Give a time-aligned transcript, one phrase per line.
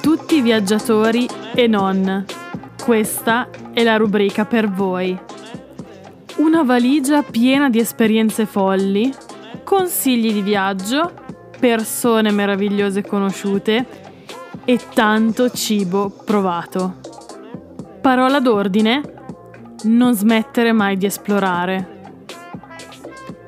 [0.00, 2.24] tutti i viaggiatori e non.
[2.82, 5.18] Questa è la rubrica per voi.
[6.36, 9.12] Una valigia piena di esperienze folli,
[9.64, 11.12] consigli di viaggio,
[11.58, 13.86] persone meravigliose conosciute
[14.64, 16.96] e tanto cibo provato.
[18.00, 19.00] Parola d'ordine?
[19.84, 21.96] Non smettere mai di esplorare.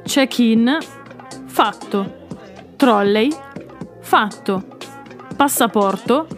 [0.02, 0.78] Check-in?
[1.46, 2.18] Fatto.
[2.76, 3.30] Trolley?
[4.00, 4.79] Fatto.
[5.40, 6.28] Passaporto?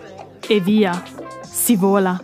[0.47, 0.92] E via.
[1.43, 2.16] Si vola.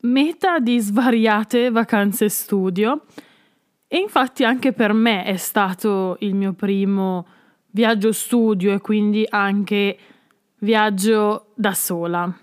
[0.00, 3.04] Meta di svariate vacanze studio
[3.86, 7.26] e infatti anche per me è stato il mio primo
[7.72, 9.98] viaggio studio e quindi anche
[10.60, 12.34] viaggio da sola.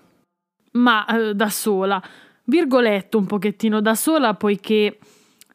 [0.74, 2.00] Ma eh, da sola,
[2.44, 4.98] virgoletto un pochettino da sola poiché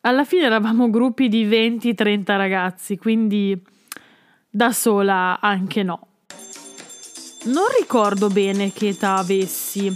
[0.02, 3.61] alla fine eravamo gruppi di 20-30 ragazzi, quindi
[4.50, 6.08] da sola anche no.
[7.45, 9.95] Non ricordo bene che età avessi,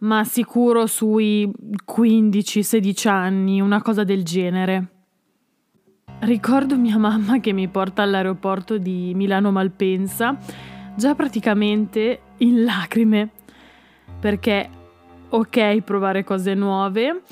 [0.00, 1.50] ma sicuro sui
[1.86, 4.88] 15-16 anni, una cosa del genere.
[6.20, 10.36] Ricordo mia mamma che mi porta all'aeroporto di Milano Malpensa,
[10.96, 13.30] già praticamente in lacrime,
[14.20, 14.68] perché
[15.30, 17.22] ok provare cose nuove,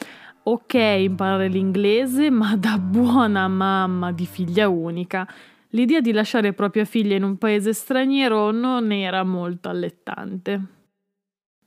[0.51, 5.27] ok imparare l'inglese, ma da buona mamma di figlia unica,
[5.71, 10.61] l'idea di lasciare propria figlia in un paese straniero non era molto allettante.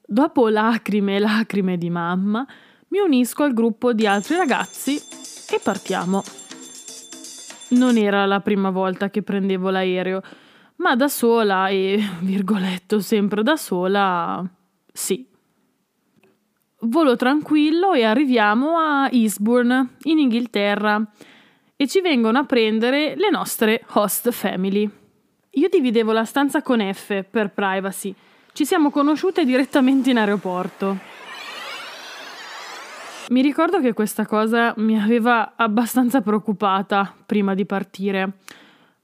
[0.06, 2.46] Dopo lacrime e lacrime di mamma,
[2.90, 6.22] mi unisco al gruppo di altri ragazzi e partiamo.
[7.70, 10.22] Non era la prima volta che prendevo l'aereo,
[10.76, 14.46] ma da sola e, virgoletto, sempre da sola,
[14.92, 15.32] sì.
[16.86, 21.02] Volo tranquillo e arriviamo a Eastbourne, in Inghilterra,
[21.78, 24.90] e ci vengono a prendere le nostre host family.
[25.52, 28.14] Io dividevo la stanza con F per privacy.
[28.52, 30.98] Ci siamo conosciute direttamente in aeroporto.
[33.30, 38.40] Mi ricordo che questa cosa mi aveva abbastanza preoccupata prima di partire,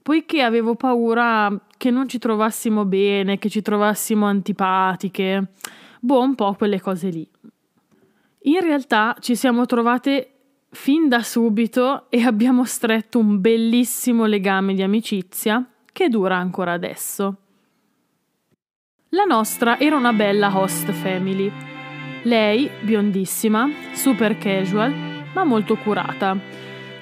[0.04, 5.54] poiché avevo paura che non ci trovassimo bene, che ci trovassimo antipatiche,
[6.02, 7.26] boh, un po' quelle cose lì.
[8.50, 10.32] In realtà ci siamo trovate
[10.72, 17.38] fin da subito e abbiamo stretto un bellissimo legame di amicizia che dura ancora adesso.
[19.10, 21.52] La nostra era una bella host family
[22.24, 24.94] lei, biondissima, super casual,
[25.34, 26.38] ma molto curata.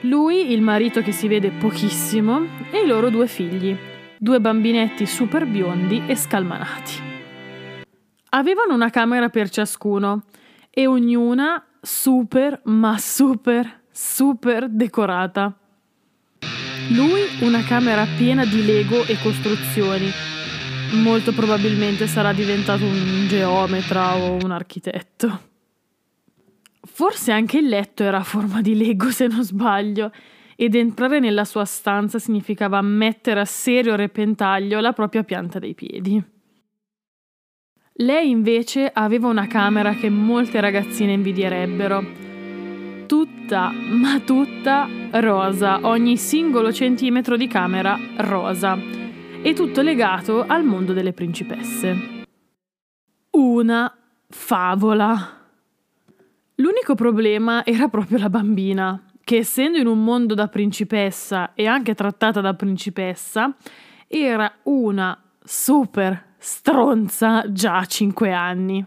[0.02, 3.76] Lui, il marito che si vede pochissimo, e i loro due figli,
[4.20, 7.06] due bambinetti super biondi e scalmanati.
[8.30, 10.24] Avevano una camera per ciascuno
[10.78, 15.58] e ognuna super, ma super, super decorata.
[16.92, 20.08] Lui una camera piena di Lego e costruzioni
[21.02, 25.42] molto probabilmente sarà diventato un geometra o un architetto.
[26.80, 30.12] Forse anche il letto era a forma di Lego, se non sbaglio,
[30.56, 36.24] ed entrare nella sua stanza significava mettere a serio repentaglio la propria pianta dei piedi.
[38.00, 42.06] Lei invece aveva una camera che molte ragazzine invidierebbero.
[43.08, 48.78] Tutta, ma tutta rosa, ogni singolo centimetro di camera rosa
[49.42, 52.26] e tutto legato al mondo delle principesse.
[53.32, 53.92] Una
[54.30, 55.36] favola.
[56.54, 61.96] L'unico problema era proprio la bambina, che essendo in un mondo da principessa e anche
[61.96, 63.56] trattata da principessa,
[64.08, 68.86] era una super stronza già a 5 anni.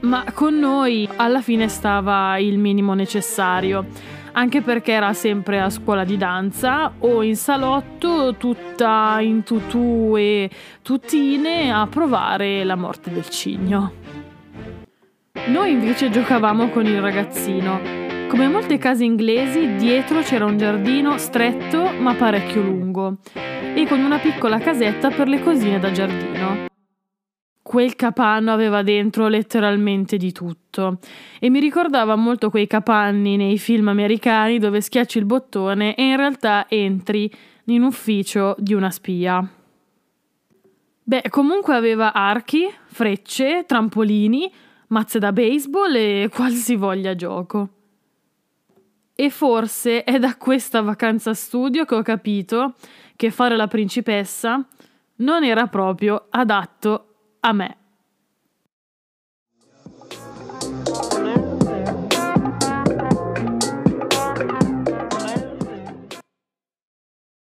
[0.00, 3.86] Ma con noi alla fine stava il minimo necessario
[4.32, 10.50] anche perché era sempre a scuola di danza o in salotto tutta in tutù e
[10.82, 13.92] tutine a provare la morte del cigno.
[15.46, 18.01] Noi invece giocavamo con il ragazzino.
[18.32, 24.18] Come molte case inglesi, dietro c'era un giardino stretto ma parecchio lungo e con una
[24.18, 26.64] piccola casetta per le cosine da giardino.
[27.60, 30.98] Quel capanno aveva dentro letteralmente di tutto
[31.38, 36.16] e mi ricordava molto quei capanni nei film americani dove schiacci il bottone e in
[36.16, 37.30] realtà entri
[37.66, 39.46] in ufficio di una spia.
[41.02, 44.50] Beh, comunque aveva archi, frecce, trampolini,
[44.86, 47.68] mazze da baseball e qualsivoglia gioco.
[49.22, 52.74] E forse è da questa vacanza studio che ho capito
[53.14, 54.66] che fare la principessa
[55.18, 57.81] non era proprio adatto a me.